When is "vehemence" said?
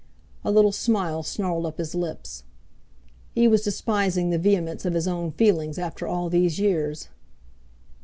4.39-4.83